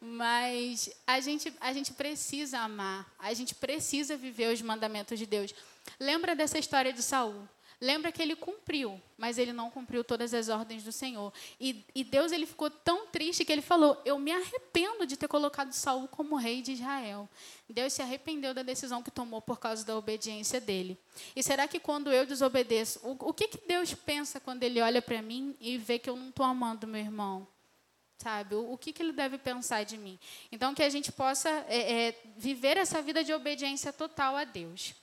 [0.01, 3.07] Mas a gente, a gente precisa amar.
[3.19, 5.55] A gente precisa viver os mandamentos de Deus.
[6.01, 7.47] Lembra dessa história de Saul?
[7.81, 11.33] Lembra que ele cumpriu, mas ele não cumpriu todas as ordens do Senhor.
[11.61, 15.29] E, e, Deus ele ficou tão triste que ele falou: Eu me arrependo de ter
[15.29, 17.29] colocado Saul como rei de Israel.
[17.69, 20.99] Deus se arrependeu da decisão que tomou por causa da obediência dele.
[21.37, 25.01] E será que quando eu desobedeço, o, o que, que Deus pensa quando ele olha
[25.01, 27.47] para mim e vê que eu não estou amando meu irmão?
[28.17, 28.57] Sabe?
[28.57, 30.19] O, o que, que ele deve pensar de mim?
[30.51, 34.95] Então, que a gente possa é, é, viver essa vida de obediência total a Deus.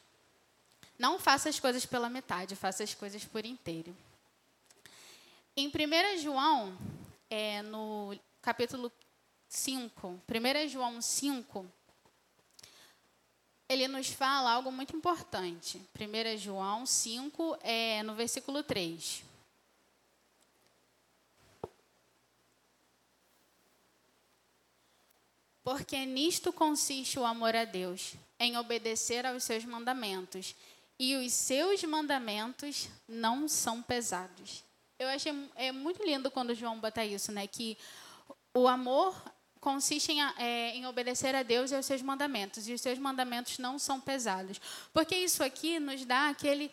[0.97, 3.95] Não faça as coisas pela metade, faça as coisas por inteiro.
[5.57, 6.77] Em 1 João,
[7.29, 8.91] é, no capítulo
[9.49, 11.65] 5, 1 João 5,
[13.67, 15.81] ele nos fala algo muito importante.
[15.99, 19.23] 1 João 5, é, no versículo 3.
[25.63, 30.55] Porque nisto consiste o amor a Deus, em obedecer aos seus mandamentos
[30.99, 34.63] e os seus mandamentos não são pesados.
[34.97, 37.47] Eu achei é muito lindo quando João bota isso, né?
[37.47, 37.77] Que
[38.53, 39.13] o amor
[39.59, 43.57] consiste em, é, em, obedecer a Deus e aos seus mandamentos, e os seus mandamentos
[43.57, 44.61] não são pesados.
[44.93, 46.71] Porque isso aqui nos dá aquele.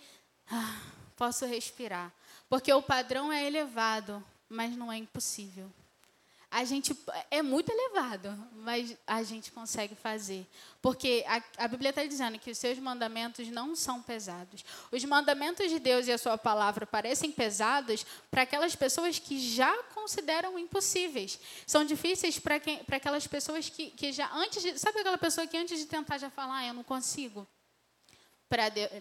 [0.49, 0.81] Ah,
[1.17, 2.13] posso respirar.
[2.49, 5.73] Porque o padrão é elevado, mas não é impossível
[6.53, 6.95] a gente
[7.31, 10.47] é muito elevado, mas a gente consegue fazer.
[10.83, 14.63] Porque a, a Bíblia está dizendo que os seus mandamentos não são pesados.
[14.93, 19.73] Os mandamentos de Deus e a sua palavra parecem pesados para aquelas pessoas que já
[19.95, 21.41] consideram impossíveis.
[21.67, 22.57] São difíceis para
[22.97, 24.79] aquelas pessoas que, que já antes de.
[24.79, 27.49] Sabe aquela pessoa que antes de tentar já falar, ah, eu não consigo?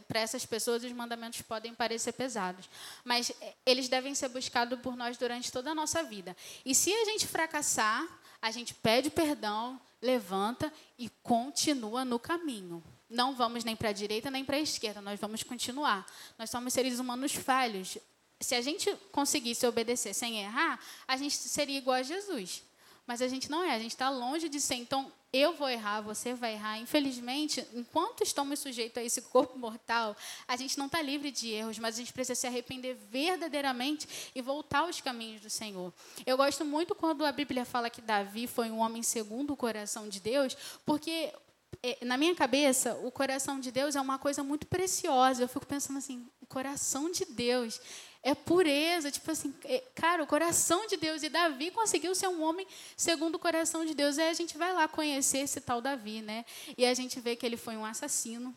[0.07, 2.69] Para essas pessoas os mandamentos podem parecer pesados,
[3.03, 6.35] mas eh, eles devem ser buscados por nós durante toda a nossa vida.
[6.65, 8.07] E se a gente fracassar,
[8.41, 12.81] a gente pede perdão, levanta e continua no caminho.
[13.09, 16.05] Não vamos nem para a direita nem para a esquerda, nós vamos continuar.
[16.39, 17.97] Nós somos seres humanos falhos.
[18.39, 22.63] Se a gente conseguisse obedecer sem errar, a gente seria igual a Jesus.
[23.05, 24.75] Mas a gente não é, a gente está longe de ser.
[24.75, 26.77] Então, eu vou errar, você vai errar.
[26.79, 30.15] Infelizmente, enquanto estamos sujeitos a esse corpo mortal,
[30.47, 34.41] a gente não está livre de erros, mas a gente precisa se arrepender verdadeiramente e
[34.41, 35.93] voltar aos caminhos do Senhor.
[36.25, 40.09] Eu gosto muito quando a Bíblia fala que Davi foi um homem segundo o coração
[40.09, 41.33] de Deus, porque
[41.81, 45.43] é, na minha cabeça, o coração de Deus é uma coisa muito preciosa.
[45.43, 47.79] Eu fico pensando assim, o coração de Deus
[48.23, 51.23] é pureza, tipo assim, é, cara, o coração de Deus.
[51.23, 54.17] E Davi conseguiu ser um homem segundo o coração de Deus.
[54.17, 56.45] Aí a gente vai lá conhecer esse tal Davi, né?
[56.77, 58.55] E a gente vê que ele foi um assassino,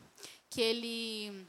[0.50, 1.46] que ele.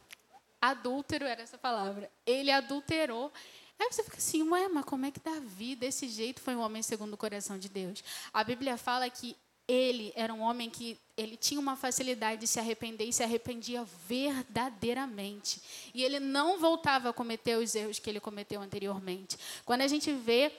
[0.62, 2.10] Adúltero era essa palavra.
[2.26, 3.32] Ele adulterou.
[3.78, 6.82] Aí você fica assim, ué, mas como é que Davi, desse jeito, foi um homem
[6.82, 8.02] segundo o coração de Deus?
[8.34, 9.36] A Bíblia fala que
[9.68, 13.86] ele era um homem que ele tinha uma facilidade de se arrepender e se arrependia
[14.08, 15.62] verdadeiramente.
[15.94, 19.38] E ele não voltava a cometer os erros que ele cometeu anteriormente.
[19.64, 20.52] Quando a gente vê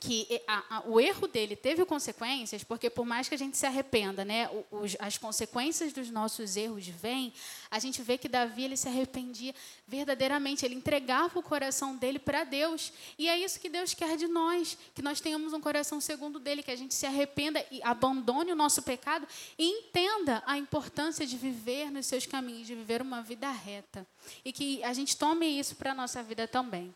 [0.00, 3.66] que a, a, o erro dele teve consequências, porque por mais que a gente se
[3.66, 7.32] arrependa, né, os, as consequências dos nossos erros vêm,
[7.70, 9.54] a gente vê que Davi ele se arrependia
[9.86, 12.92] verdadeiramente, ele entregava o coração dele para Deus.
[13.18, 16.62] E é isso que Deus quer de nós, que nós tenhamos um coração segundo dele,
[16.62, 19.26] que a gente se arrependa e abandone o nosso pecado
[19.58, 24.06] e entenda a importância de viver nos seus caminhos, de viver uma vida reta.
[24.44, 26.94] E que a gente tome isso para a nossa vida também.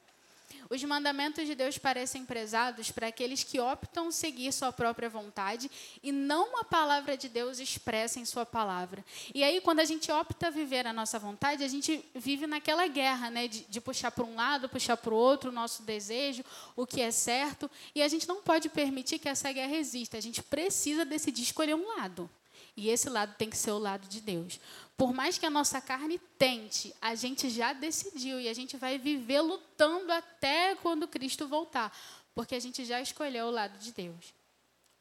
[0.70, 5.68] Os mandamentos de Deus parecem prezados para aqueles que optam seguir sua própria vontade
[6.00, 9.04] e não a palavra de Deus expressa em sua palavra.
[9.34, 13.30] E aí, quando a gente opta viver a nossa vontade, a gente vive naquela guerra,
[13.30, 16.44] né, de, de puxar para um lado, puxar para o outro o nosso desejo,
[16.76, 20.18] o que é certo, e a gente não pode permitir que essa guerra exista.
[20.18, 22.30] A gente precisa decidir escolher um lado.
[22.76, 24.60] E esse lado tem que ser o lado de Deus.
[24.96, 28.98] Por mais que a nossa carne tente, a gente já decidiu e a gente vai
[28.98, 31.90] viver lutando até quando Cristo voltar,
[32.34, 34.34] porque a gente já escolheu o lado de Deus.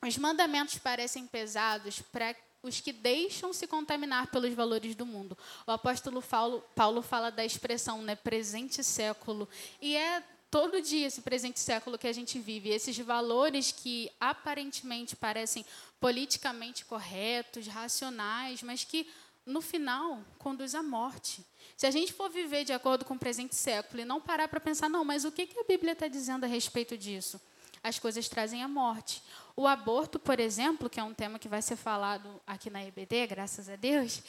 [0.01, 5.37] Os mandamentos parecem pesados para os que deixam se contaminar pelos valores do mundo.
[5.65, 9.47] O apóstolo Paulo, Paulo fala da expressão né, presente século.
[9.81, 15.15] E é todo dia esse presente século que a gente vive, esses valores que aparentemente
[15.15, 15.65] parecem
[15.99, 19.07] politicamente corretos, racionais, mas que
[19.45, 21.43] no final, conduz à morte.
[21.75, 24.59] Se a gente for viver de acordo com o presente século e não parar para
[24.59, 27.41] pensar, não, mas o que, que a Bíblia está dizendo a respeito disso?
[27.81, 29.23] As coisas trazem a morte.
[29.55, 33.25] O aborto, por exemplo, que é um tema que vai ser falado aqui na EBD,
[33.27, 34.21] graças a Deus,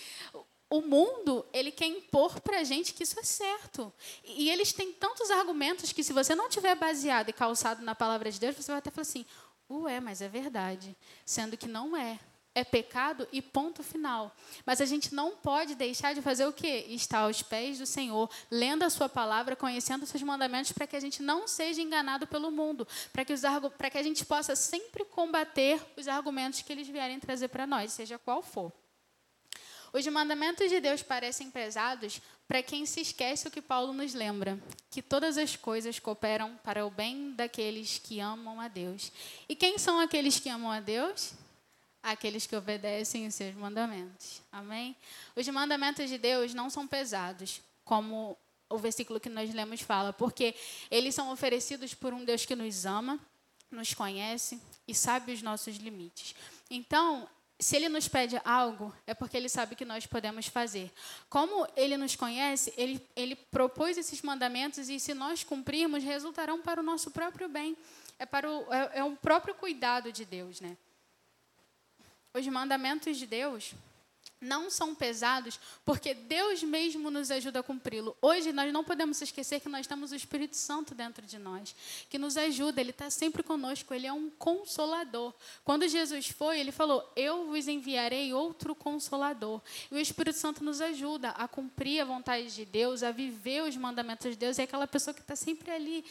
[0.71, 3.93] o mundo ele quer impor para a gente que isso é certo.
[4.25, 8.31] E eles têm tantos argumentos que, se você não tiver baseado e calçado na palavra
[8.31, 9.27] de Deus, você vai até falar assim:
[9.69, 10.97] ué, mas é verdade.
[11.27, 12.21] Sendo que não é.
[12.55, 14.35] é pecado e ponto final.
[14.65, 16.87] Mas a gente não pode deixar de fazer o quê?
[16.91, 20.95] Estar aos pés do Senhor, lendo a sua palavra, conhecendo os seus mandamentos, para que
[20.95, 23.43] a gente não seja enganado pelo mundo, para que, os,
[23.77, 27.93] para que a gente possa sempre combater os argumentos que eles vierem trazer para nós,
[27.93, 28.73] seja qual for.
[29.93, 34.59] Os mandamentos de Deus parecem pesados para quem se esquece o que Paulo nos lembra,
[34.91, 39.13] que todas as coisas cooperam para o bem daqueles que amam a Deus.
[39.49, 41.33] E quem são aqueles que amam a Deus?
[42.03, 44.43] Aqueles que obedecem os seus mandamentos.
[44.51, 44.97] Amém?
[45.37, 48.37] Os mandamentos de Deus não são pesados, como
[48.69, 50.55] o versículo que nós lemos fala, porque
[50.91, 53.19] eles são oferecidos por um Deus que nos ama,
[53.71, 56.35] nos conhece e sabe os nossos limites.
[56.71, 57.29] Então,
[57.61, 60.91] se ele nos pede algo, é porque ele sabe que nós podemos fazer.
[61.29, 66.81] Como ele nos conhece, ele, ele propôs esses mandamentos e, se nós cumprirmos, resultarão para
[66.81, 67.77] o nosso próprio bem.
[68.19, 70.61] É, para o, é, é o próprio cuidado de Deus.
[70.61, 70.77] Né?
[72.33, 73.75] Os mandamentos de Deus
[74.41, 78.17] não são pesados, porque Deus mesmo nos ajuda a cumpri-lo.
[78.23, 81.75] Hoje nós não podemos esquecer que nós temos o Espírito Santo dentro de nós,
[82.09, 85.35] que nos ajuda, ele está sempre conosco, ele é um consolador.
[85.65, 89.61] Quando Jesus foi, ele falou: Eu vos enviarei outro consolador.
[89.91, 93.77] E o Espírito Santo nos ajuda a cumprir a vontade de Deus, a viver os
[93.77, 96.05] mandamentos de Deus, é aquela pessoa que está sempre ali.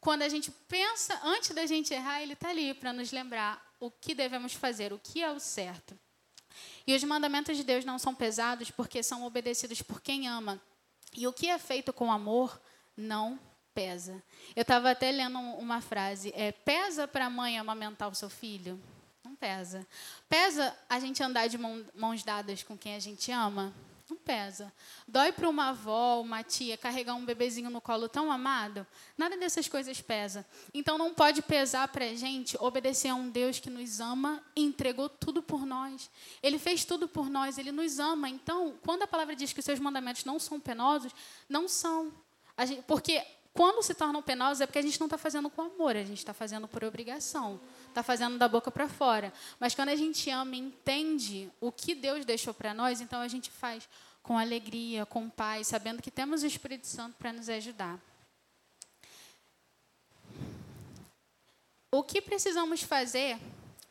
[0.00, 3.90] Quando a gente pensa, antes da gente errar, ele está ali para nos lembrar o
[3.90, 5.98] que devemos fazer, o que é o certo.
[6.86, 10.60] E os mandamentos de Deus não são pesados porque são obedecidos por quem ama.
[11.16, 12.60] E o que é feito com amor
[12.96, 13.38] não
[13.74, 14.22] pesa.
[14.54, 18.80] Eu estava até lendo uma frase: é, pesa para a mãe amamentar o seu filho?
[19.24, 19.86] Não pesa.
[20.28, 23.72] Pesa a gente andar de mãos dadas com quem a gente ama?
[24.08, 24.70] Não pesa.
[25.08, 28.86] Dói para uma avó, uma tia carregar um bebezinho no colo tão amado?
[29.16, 30.44] Nada dessas coisas pesa.
[30.74, 34.62] Então não pode pesar para a gente obedecer a um Deus que nos ama e
[34.62, 36.10] entregou tudo por nós.
[36.42, 38.28] Ele fez tudo por nós, ele nos ama.
[38.28, 41.12] Então, quando a palavra diz que os seus mandamentos não são penosos,
[41.48, 42.12] não são.
[42.66, 45.96] Gente, porque quando se tornam penosos é porque a gente não está fazendo com amor,
[45.96, 47.58] a gente está fazendo por obrigação
[47.94, 49.32] está fazendo da boca para fora.
[49.58, 53.28] Mas quando a gente ama e entende o que Deus deixou para nós, então a
[53.28, 53.88] gente faz
[54.22, 57.98] com alegria, com paz, sabendo que temos o Espírito Santo para nos ajudar.
[61.92, 63.38] O que precisamos fazer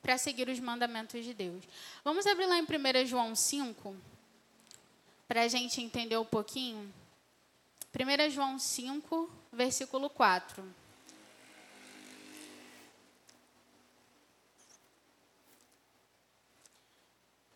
[0.01, 1.63] para seguir os mandamentos de Deus?
[2.03, 3.95] Vamos abrir lá em 1 João 5,
[5.27, 6.93] para a gente entender um pouquinho.
[7.95, 10.63] 1 João 5, versículo 4.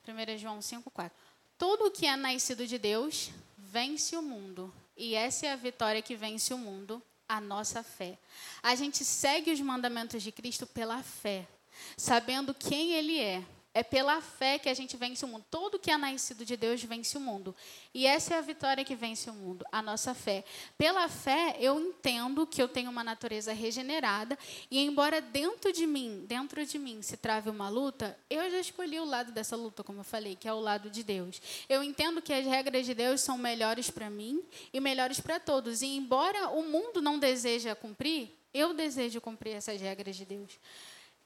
[0.08, 1.12] 1 João 5,4.
[1.58, 4.72] Tudo que é nascido de Deus vence o mundo.
[4.96, 8.18] E essa é a vitória que vence o mundo, a nossa fé.
[8.62, 11.48] A gente segue os mandamentos de Cristo pela fé,
[11.98, 13.44] sabendo quem Ele é,
[13.78, 15.46] é pela fé que a gente vence o mundo.
[15.52, 17.56] Todo que é nascido de Deus vence o mundo.
[17.94, 20.44] E essa é a vitória que vence o mundo, a nossa fé.
[20.76, 24.36] Pela fé, eu entendo que eu tenho uma natureza regenerada
[24.72, 29.00] e embora dentro de mim, dentro de mim se trave uma luta, eu já escolhi
[29.00, 31.40] o lado dessa luta, como eu falei, que é o lado de Deus.
[31.70, 34.42] Eu entendo que as regras de Deus são melhores para mim
[34.74, 35.84] e melhores para todos.
[35.84, 40.58] E embora o mundo não deseja cumprir, eu desejo cumprir essas regras de Deus.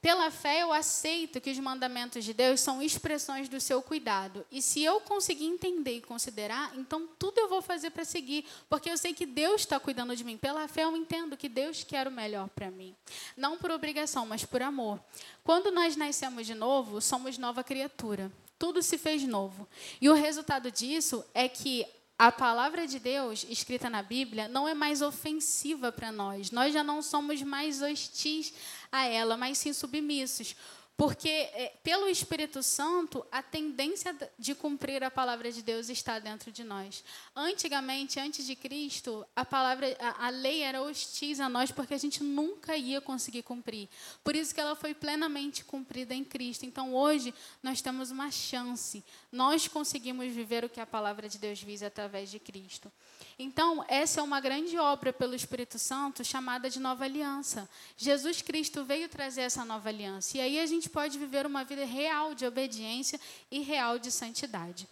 [0.02, 4.44] Pela fé, eu aceito que os mandamentos de Deus são expressões do seu cuidado.
[4.50, 8.90] E se eu conseguir entender e considerar, então tudo eu vou fazer para seguir, porque
[8.90, 10.36] eu sei que Deus está cuidando de mim.
[10.36, 12.96] Pela fé, eu entendo que Deus quer o melhor para mim.
[13.36, 15.00] Não por obrigação, mas por amor.
[15.44, 18.32] Quando nós nascemos de novo, somos nova criatura.
[18.58, 19.68] Tudo se fez novo.
[20.00, 21.86] E o resultado disso é que
[22.18, 26.52] a palavra de Deus escrita na Bíblia não é mais ofensiva para nós.
[26.52, 28.54] Nós já não somos mais hostis
[28.92, 30.54] a ela, mas sim submissos.
[30.96, 36.52] Porque, é, pelo Espírito Santo, a tendência de cumprir a palavra de Deus está dentro
[36.52, 37.02] de nós.
[37.34, 41.98] Antigamente, antes de Cristo, a, palavra, a, a lei era hostis a nós porque a
[41.98, 43.88] gente nunca ia conseguir cumprir.
[44.22, 46.66] Por isso que ela foi plenamente cumprida em Cristo.
[46.66, 49.02] Então, hoje, nós temos uma chance.
[49.32, 52.92] Nós conseguimos viver o que a palavra de Deus visa através de Cristo.
[53.38, 57.66] Então, essa é uma grande obra pelo Espírito Santo chamada de nova aliança.
[57.96, 60.36] Jesus Cristo veio trazer essa nova aliança.
[60.36, 63.18] E aí a gente pode viver uma vida real de obediência
[63.50, 64.86] e real de santidade.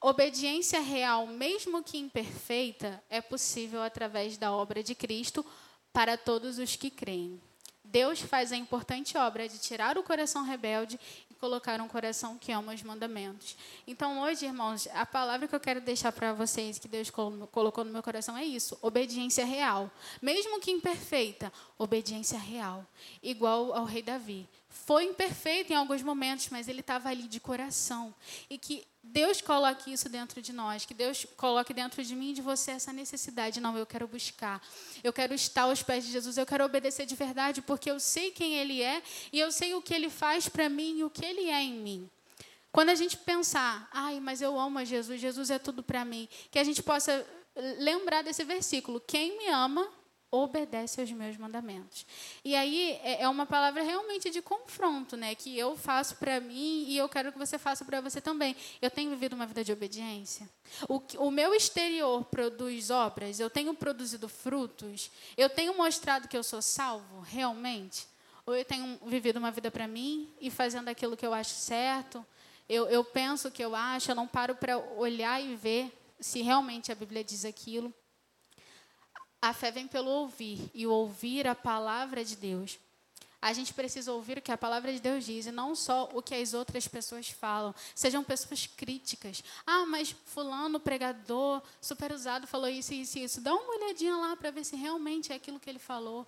[0.00, 5.44] Obediência real, mesmo que imperfeita, é possível através da obra de Cristo
[5.92, 7.38] para todos os que creem.
[7.84, 10.98] Deus faz a importante obra de tirar o coração rebelde
[11.38, 13.56] colocar um coração que ama os mandamentos.
[13.86, 17.92] Então, hoje, irmãos, a palavra que eu quero deixar para vocês, que Deus colocou no
[17.92, 19.90] meu coração, é isso: obediência real.
[20.20, 22.84] Mesmo que imperfeita, obediência real.
[23.22, 24.48] Igual ao rei Davi.
[24.68, 28.14] foi imperfeito em alguns momentos, mas ele estava ali de coração.
[28.50, 32.34] E que Deus coloque isso dentro de nós, que Deus coloque dentro de mim e
[32.34, 33.60] de você essa necessidade.
[33.60, 34.60] Não, eu quero buscar,
[35.02, 38.30] eu quero estar aos pés de Jesus, eu quero obedecer de verdade, porque eu sei
[38.30, 39.02] quem Ele é
[39.32, 41.74] e eu sei o que Ele faz para mim e o que Ele é em
[41.74, 42.10] mim.
[42.72, 46.28] Quando a gente pensar, ai, mas eu amo a Jesus, Jesus é tudo para mim,
[46.50, 47.24] que a gente possa
[47.78, 49.88] lembrar desse versículo: quem me ama,
[50.30, 52.04] obedece aos meus mandamentos.
[52.44, 55.34] E aí é, é uma palavra realmente de confronto, né?
[55.34, 58.56] Que eu faço para mim e eu quero que você faça para você também.
[58.82, 60.48] Eu tenho vivido uma vida de obediência.
[60.88, 63.38] O, o meu exterior produz obras.
[63.38, 65.10] Eu tenho produzido frutos.
[65.36, 68.06] Eu tenho mostrado que eu sou salvo, realmente.
[68.44, 72.24] Ou eu tenho vivido uma vida para mim e fazendo aquilo que eu acho certo.
[72.68, 74.10] Eu, eu penso o que eu acho.
[74.10, 77.92] Eu não paro para olhar e ver se realmente a Bíblia diz aquilo.
[79.46, 82.80] A fé vem pelo ouvir, e ouvir a palavra de Deus.
[83.40, 86.20] A gente precisa ouvir o que a palavra de Deus diz e não só o
[86.20, 87.72] que as outras pessoas falam.
[87.94, 89.44] Sejam pessoas críticas.
[89.64, 93.40] Ah, mas fulano, pregador, super usado, falou isso, isso, isso.
[93.40, 96.26] Dá uma olhadinha lá para ver se realmente é aquilo que ele falou.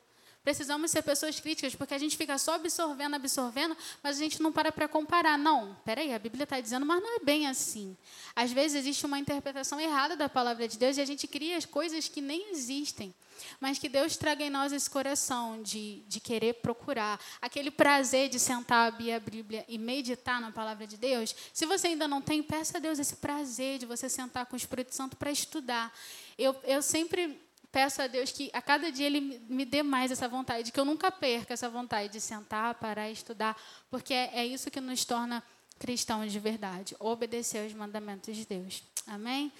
[0.49, 4.51] Precisamos ser pessoas críticas, porque a gente fica só absorvendo, absorvendo, mas a gente não
[4.51, 5.36] para para comparar.
[5.36, 7.94] Não, peraí, a Bíblia está dizendo, mas não é bem assim.
[8.34, 11.66] Às vezes existe uma interpretação errada da palavra de Deus e a gente cria as
[11.66, 13.14] coisas que nem existem.
[13.61, 18.40] Mas que Deus traga em nós esse coração de, de querer procurar, aquele prazer de
[18.40, 21.36] sentar, abrir a Bíblia e meditar na palavra de Deus.
[21.53, 24.57] Se você ainda não tem, peça a Deus esse prazer de você sentar com o
[24.57, 25.92] Espírito Santo para estudar.
[26.38, 27.38] Eu, eu sempre
[27.70, 30.84] peço a Deus que a cada dia Ele me dê mais essa vontade, que eu
[30.84, 33.56] nunca perca essa vontade de sentar, parar, estudar,
[33.90, 35.42] porque é, é isso que nos torna
[35.78, 38.82] cristãos de verdade, obedecer aos mandamentos de Deus.
[39.06, 39.52] Amém?